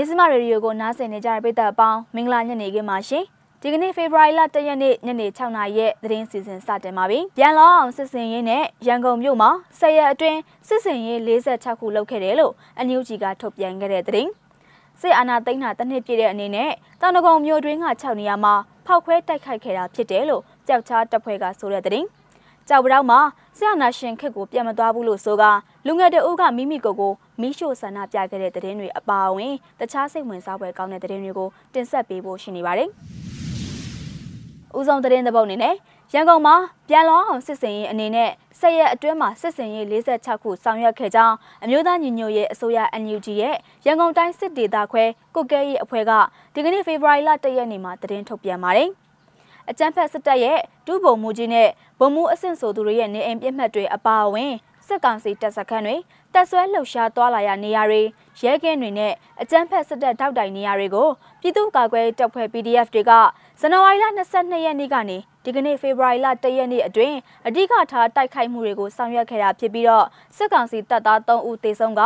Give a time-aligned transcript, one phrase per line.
[0.00, 3.24] မြစမရေဒီယိုကိုနားဆင်နေကြတဲ့ပရိသတ်အပေါင်းမင်္ဂလာညနေခင်းပါရှင်
[3.60, 9.50] ဒီကနေ့ဖေဖော်ဝါရီလ1ရက်နေ့ညနေ6နာရီရဲ့သတင်းစီစဉ်စတင်ပါပြီ။ပြန်လောအောင်စစ်စင်ရေးနဲ့ရန်ကုန်မြို့မှာ
[9.80, 14.30] ၁၀ရက်အတွင်းစစ်စင်ရေး46ခုလုပ်ခဲ့တယ်လို့အန်ယူဂျီကထုတ်ပြန်ခဲ့တဲ့သတင်း။
[15.00, 18.54] စစ်အာဏာသိမ်းတာတစ်နှစ်ပြည့်တဲ့အနေနဲ့တောင်တကုံမြို့တွင်းက6နေရာမှာ
[18.86, 22.08] ဖောက်ခွဲတိုက်ခိုက်ခဲ့တာဖြစ်တယ်လို့ကြောက်ချားတပ်ဖွဲ့ကဆိုတဲ့သတင်း။
[22.68, 23.20] ကြောက်ပတောက်မှာ
[23.58, 25.44] ဆရာနာရှင်ခစ်ကိုပြန်မသွားဘူးလို့ဆိုက
[25.86, 32.88] လူငယ်တအုပ်ကမိမိကိုယ်ကိုမိရှို့ဆန္ဒပြခဲ့တဲ့သတင်းတွေအပါအဝင်တခြားစိတ်ဝင်စားဖွယ်ကောင်းတဲ့သတင်းတွေကိုတင်ဆက်ပေးဖို့ရှိနေပါတယ်။
[34.78, 35.74] ဦးဆောင်သတင်းသဘောက်အနေနဲ့
[36.14, 36.54] ရန်ကုန်မှာ
[36.88, 43.56] ပြန်လောအောင်စစ်စင်ရေးအနေနဲ့ဆက်ရက်အတွင်းမှာစစ်စင်ရေး46ခုဆောင်ရွက်ခဲ့ကြောင်းအမျိုးသားညီညွတ်ရေးအစိုးရ NUG ရဲ့
[43.86, 45.04] ရန်ကုန်တိုင်းစစ်ဒေသခွဲ
[45.34, 46.12] ကုတ်ကဲရေးအဖွဲ့က
[46.54, 48.90] ဒီကနေ့ဖေဖော်ဝါရီလ1ရက်နေ့မှာသတင်းထုတ်ပြန်ပါတယ်။
[49.70, 51.68] အကြမ်းဖက်စစ်တပ်ရဲ့ဒုဗိုလ်မှူးကြီးနဲ့
[51.98, 54.52] ဗိုလ်မှူးအဆင့်ဆိုသူတွေရဲ့နေအိမ်ပြစ်မှတ်တွေအပါအဝင်
[54.90, 55.96] စစ်ကောင်စီတပ်စခန်းတွေ
[56.34, 58.02] တပ်ဆွဲလှုပ်ရှားသွားလာရနေရာတွေ
[58.42, 61.08] ရဲကင်းတွေနဲ့အကြမ်းဖက်စစ်တပ်တောက်တိုင်နေရာတွေကို
[61.40, 63.12] ပြည်သူ့ကာကွယ်တပ်ဖွဲ့ PDF တွေက
[63.60, 64.06] ဇန်နဝါရီလ
[64.36, 70.06] 22ရက်နေ့ကနေဒီကနေ့ဖေဖော်ဝါရီလ1ရက်နေ့အတွင်းအဓိကထားတိုက်ခိုက်မှုတွေကိုဆောင်ရွက်ခဲ့တာဖြစ်ပြီးတော့
[70.36, 72.00] စစ်ကောင်စီတပ်သား3ဦးသေဆုံးက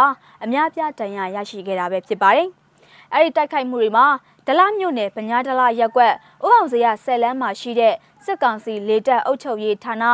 [0.44, 2.48] အများပြားဒဏ်ရာရရှိခဲ့တာပဲဖြစ်ပါတယ်။
[3.14, 4.06] အဲဒီတိုက်ခိုက်မှုတွေမှာ
[4.46, 7.94] ဒလမြို့နယ်ပညာဒလရက်ကွက်ဥအောင်စရဆယ်လန်းမှာရှိတဲ့
[8.26, 10.04] စစ်ကောင်စီလေတပ်အုပ်ချုပ်ရေးဌာန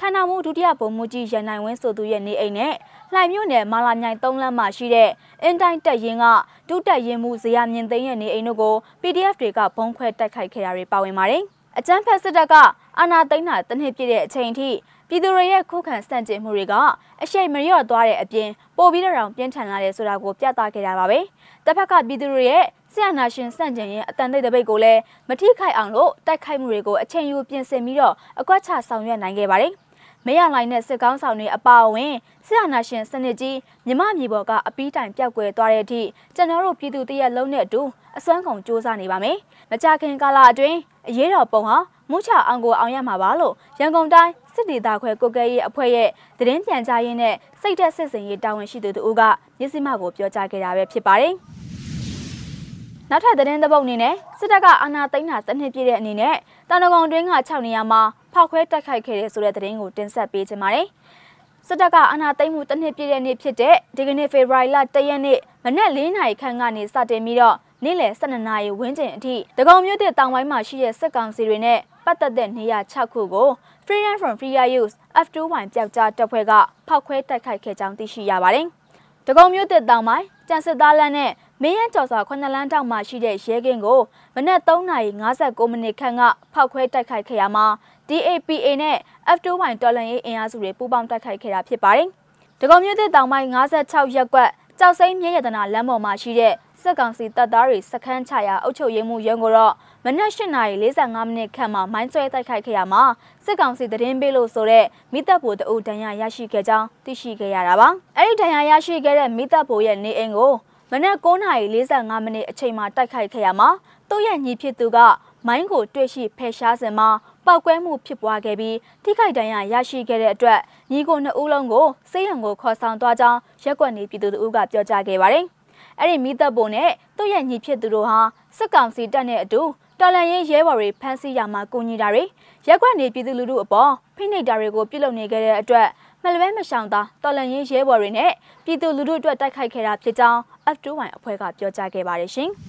[0.00, 2.74] ဌာနမှူးဒုတိယဗိုလ်မှူးကြီးရန်နိုင်ဝင်းဆိုသူရဲ့နေအိမ်နဲ့
[3.12, 5.10] လှိုင်မြို့နယ်မာလာမြိုင်၃လမ်းမှာရှိတဲ့
[5.42, 6.24] အင်တိုင်းတက်ရင်က
[6.68, 11.42] ဒုတက်ရင်မှုဇေယျမြင့်သိန်းရဲ့နေအိမ်တို့ကို PDF တွေကဘုံခွဲတိုက်ခိုက်ခဲ့တာတွေပါဝင်ပါတယ်။
[11.78, 12.54] အကြမ်းဖက်စစ်တပ်က
[12.98, 14.68] အာဏာသိမ်းတာတနှစ်ပြည့်တဲ့အချိန်ထိ
[15.12, 16.74] ပြည်သူတွေရဲ့ခုခံစန့်ကျင်မှုတွေက
[17.22, 21.18] အရှိန်မလျော့သွားတဲ့အပြင်ပိုပြီးတော့ပြင်းထန်လာတယ်ဆိုတာကိုပြသခဲ့တာပါပဲ။
[21.64, 29.72] တစ်ဖက်ကပြည်သူတွေရဲ့ဆရာနာရှင်စန့်ကျင်ရင်အတန်တိတ်တပိတ်ကိုလည်းမထိခိုက်အောင်လို့တိုက်ခိုက်မှုတွေကိုအချိန်ယူပြင်ဆင်ပြီးတော့အကွက်ချဆောင်ရွက်နိုင်ခဲ့ပါတယ်။
[30.26, 32.14] မရလိုင်းနဲ့စစ်ကောင်းဆောင်တွေအပါအဝင်
[32.46, 36.02] ဆရာနာရှင်စနစ်ကြီးမြမမြေပေါ်ကအပီးတိုင်ပြောက်ကွယ်သွားတဲ့အထိ
[36.34, 37.80] ကျွန်တော်တို့ပြည်သူတရက်လုံးနဲ့အတူ
[38.18, 39.36] အစွမ်းကုန်စ조사နေပါမယ်။
[39.70, 41.76] မကြခင်ကာလအတွင်းအရေးတော်ပုံဟာ
[42.10, 49.22] မုချအောင်ကိုအောင်ရမှာပါလို့ရန်ကုန်တိုင်း စစ်ဒေသခွဲကိုကဲရေးအဖွဲ့ရဲ့သတင်းပြန်ကြားရင်းနဲ့စိတ်သက်စစ်စင်ရေးတာဝန်ရှိသူတို့က
[49.60, 51.34] ရစ်စီမကိုပြောကြားခဲ့တာပဲဖြစ်ပါတယ်။
[53.10, 56.36] နောက်ထပ်သတင်းသဘုတ်အနေနဲ့စစ်တပ်ကအာဏာသိမ်းတာတစ်နှစ်ပြည့်တဲ့အနေနဲ့
[56.68, 58.00] တန်တကုံတွင်းက6နေရာမှာ
[58.32, 60.86] ဖောက်ခွဲတိုက်ခိုက်ခဲ့တဲ့ဆိုတဲ့သတင်းကိုတင်ဆက်ပေးချင်ပါတယ်။
[61.66, 73.48] စစ်တပ်ကအာဏာသိမ်းမှုတစ်နှစ်ပြည့်တဲ့နေ့ဖြစ်တဲ့ဒီကနေ့ဖေဖော်ဝါရီလ1ရက်နေ့မနက်၄နာရီခန့်ကနေစတင်ပြီးတော့နေ့လယ်12နာရီဝန်းကျင်အထိတကုံမြို့တဲ့တောင်ပိုင်းမှာရှိတဲ့စစ်ကောင်စီတွေနဲ့ပတ်သက်တဲ့နေရာ6ခုကို
[73.90, 76.52] Freedom from Free Use F2Y ပျောက်ကြားတပ်ဖွဲ့က
[76.88, 78.66] ဖောက်ခွဲတိုက်ခိုက်ခဲ့ကြောင်းသိရှိရပါတယ်။
[79.26, 81.30] တကုံမြို့တဲ့တောင်ပိုင်းကျန်စစ်သားလမ်းနဲ့
[81.62, 84.00] မင်းရကျော်စွာခွနလန်းတောင်မှာရှိတဲ့ရဲကင်းကို
[84.34, 87.66] မနက်3:59မိနစ်ခန့်ကဖောက်ခွဲတိုက်ခိုက်ခဲ့ရမှာ
[88.08, 88.96] DAPA နဲ့
[89.36, 92.08] F2Y တော်လန်ရေးအင်အားစုတွေပူးပေါင်းတိုက်ခိုက်ခဲ့တာဖြစ်ပါတယ်။
[92.60, 99.74] ဒဂုံမြို့သစ်တောင်ပိုင်း56ရပ်ကွက်ကြောက်စိမ့်မြရတနာလမ်းပေါ်မှာရှိတဲ့ စစ်ကောင်စီတပ်သားတွေစခန်းချရာအုပ်ချုပ်ရေးမှူးရုံးကိုတော့
[100.04, 103.02] မနက်8:45မိနစ်ခန့်မှာမိုင်းဆွဲတိုက်ခိုက်ခဲ့ရမှာ
[103.44, 107.88] စစ်ကောင်စီသတင်းပေးလို့ဆိုတဲ့မိသက်ဘူတအုပ်ဒဏ်ရာရရှိခဲ့ကြောင်းသိရှိခဲ့ရတာပါ။
[108.18, 110.52] အဲ့ဒီဒဏ်ရာရရှိခဲ့တဲ့မိသက်ဘူရဲ့နေအိမ်ကို
[110.90, 113.68] မနက်9:45မိနစ်အချိန်မှာတိုက်ခိုက်ခဲ့ရမှာ
[114.08, 114.98] သူ့ရဲ့ညီဖြစ်သူက
[115.46, 117.08] မိုင်းကိုတွေ့ရှိဖယ်ရှားစဉ်မှာ
[117.46, 120.60] ပောက်ကွဲမှုဖြစ်ပွားခဲ့ပြီးထိခိုက်ဒဏ်ရာရရှိခဲ့တဲ့အတွက်
[120.92, 125.46] ညီကိုနှစ်ဦးလုံးကိုစေးရုံကိုခေါ်ဆောင်သွားကြောင်းရက်ွက်နေပြည်သူတို့ကပြောကြားခဲ့ပါတယ်။
[126.00, 128.18] အဲ့ဒီမိသက်ပုံနဲ့သူ့ရဲ့ညီဖြစ်သူတို့ဟာ
[128.56, 129.60] စစ်ကောင်စီတပ်နဲ့အတူ
[130.00, 132.24] တော်လန်ရေးရဲဘော်တွေဖမ်းဆီးရမှာကူညီတာတွေ
[132.66, 135.88] ရက်ွက်နေပြည်သူလူထုအပေါ်ဖိနှိပ်တာတွေကိုပြုလုပ်နေခဲ့တဲ့အတွက်
[136.22, 138.32] မလဘဲမရှောင်သာတော်လန်ရေးရဲဘော်တွေနဲ့
[138.64, 140.40] ပြည်သူလူထုအတွက်တိုက်ခိုက်ခဲ့တာဖြစ်ကြောင်း
[140.74, 142.50] F2Y အဖွဲ့ကပြောကြားခဲ့ပါတယ်ရှင်။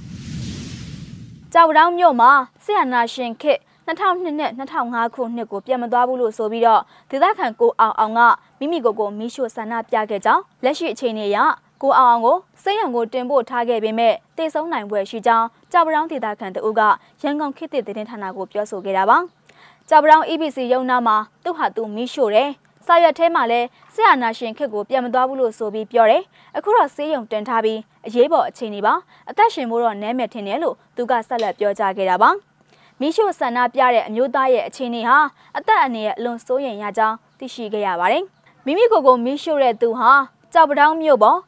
[1.53, 2.31] ကြောက်တောင်မြို့မှာ
[2.63, 8.19] ဆီယနာရှင်ခစ်2002နဲ့2005ခုနှစ်ကိုပြန်မသွားဘူးလို့ဆိုပြီးတော့ဒေသခံကိုအောင်အောင်က
[8.59, 11.37] မိမိကိုယ်ကိုမိရှို့ဆန္ဒပြခဲ့ကြောင်းလက်ရှိအခြေအနေအရ
[11.81, 16.81] ကိုအောင်အောင်ကိုစိတ်ရံကိုတင်ပို့ထားခဲ့ပေမဲ့တေဆုံးနိုင်ပွဲရှိကြောင်းကြောက်ပြောင်းဒေသခံတအုပ်က
[17.21, 19.17] ရန်ကုန်ခေတ်သစ်သတင်းဌာနကိုပြောဆိုခဲ့တာပါ။
[19.89, 22.49] ကြောက်ပြောင်း EBC ရုံးနာမှာသူ့ဟာသူမိရှို့တယ်
[22.85, 26.23] စာရွက်ထဲမှာလည်းဆရာနာရှင်ခစ်ကိုပြန်မသွားဘူးလို့ဆိုပြီးပြောတယ်။
[26.57, 28.93] အခုတော့ဆေးရုံတင်ထားပြီးအရေးပေါ်အခြေအနေပါ
[29.29, 32.29] အသက်ရှင်ဖို့တော့နဲမယ်ထင်တယ်လို့သူကဆက်လက်ပြောကြားခဲ့တာပါ။
[32.99, 35.17] မိရှုဆန္ဒပြတဲ့အမျိုးသားရဲ့အခြေအနေဟာ
[35.57, 38.23] အသက်အန္တရာယ်အလွန်စိုးရိမ်ရကြောင်းသိရှိခဲ့ရပါတယ်။
[38.65, 40.11] မိမိကိုယ်ကိုမိရှုတဲ့သူဟာ
[40.53, 41.39] ကြောက်ပတောင်းမြို့ပေါ်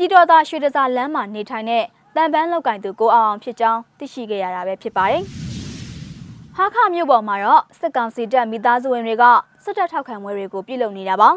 [0.00, 1.84] ပြည်တော်သားရွှေတစားလမ်းမှာနေထိုင်တဲ့
[2.16, 5.22] တန်ပန်းလောက်ကင်သူကိုအောင်ဖြစ်ကြောင်းသိရှိခဲ့ရတာပဲဖြစ်ပါတယ်။
[6.56, 9.24] ဟာခမြို့ပေါ်မှာတော့စစ်ကောင်စီတပ်မိသားစုဝင်တွေက
[9.64, 11.30] စစ်တပ်ထောက်ခံပွဲတွေကိုပြုလုပ်နေတာပါ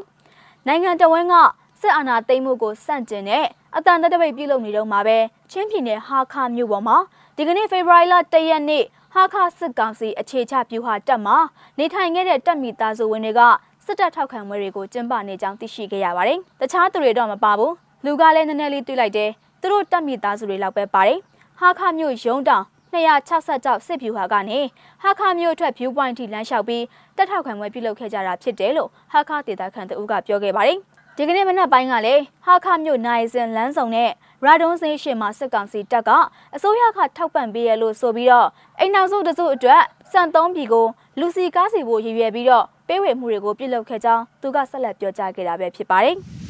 [0.68, 1.36] နိုင်ငံတော်ဝန်က
[1.82, 5.18] စစ်အာဏာသိမ်းမှုကိုစန့်ကျင်တဲ့အတန်တပိတ်ပြုလုပ်နေတော့မှာပဲ
[5.52, 6.98] ချင်းပြည်နယ်ဟာခမြို့ပေါ်မှာ
[7.36, 8.84] ဒီကနေ့ဖေဖော်ဝါရီလ၁ရက်နေ့
[9.14, 11.38] ဟာခစစ်ကောင်စီအခြေချပြူဟာတက်မှာ
[11.80, 13.42] နေထိုင်ခဲ့တဲ့တပ်မိသားစုဝင်တွေက
[13.86, 17.74] စစ်တပ်ထောက်ခံပွဲတွေကိုကျင်းပနေကြောင်းသိရှိခဲ့ရပါတယ်။တခြားသူတွေတော့မပါဘူး။
[18.06, 19.30] လူကလည်းနည်းနည်းလေးတွေ့လိုက်တယ်။
[19.62, 21.18] သူတို့တပ်မိသားစုတွေလောက်ပဲပါတယ်။
[21.60, 24.60] ဟာခမြို့ရုံးတောင်266စစ်ဖြူဟာကနေ
[25.04, 26.84] ဟာခမြို့အတွက် view point ထိလမ်းလျှောက်ပြီး
[27.18, 30.78] တက်ထောက်ခံပွဲပြုလုပ်ခဲ့ကြတာဖြစ်တယ်လို့ဟာခဒေတာခန်တဦးကပြောခဲ့ပါတယ်။
[31.18, 34.10] ဒီကနေ့မနက်ပိုင်းကလည်းဟာခမြို့နိုင်စင်လမ်းဆောင်နဲ့
[34.46, 36.10] ရာဒွန်စင်းရှင်မှာစစ်ကောင်စီတပ်က
[36.56, 38.48] အစိုးရကထောက်ပံ့ပေးရလို့ဆိုပြီးတော့
[38.80, 39.82] အိမ်နောက်စုတစုအတွက်
[40.12, 40.88] စံသုံးပြည်ကို
[41.20, 46.18] လူစီကားစီဖို့ရည်ရွယ်ပြီးတော့ပေးဝေမှုတွေကိုပြုလုပ်ခဲ့ကြောင်းသူကဆက်လက်ပြောကြားခဲ့တာပဲဖြစ်ပါတယ်။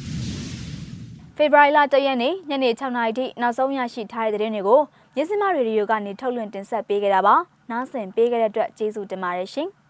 [1.37, 4.81] ဖေဖော်ဝါရီလ၁ရက်နေ့ညနေ6နာရီထိနောက်ဆုံးရရှိထားတဲ့သတင်းတွေကို
[5.15, 7.35] မြစမရေဒီယိုကနေထုတ်လွှင့်တင်ဆက်ပေးခဲ့တာပါ။
[7.71, 9.69] နားဆင်ပေးခဲ့တဲ့အတွက်ကျေးဇူးတင်ပါတယ်ရှင်။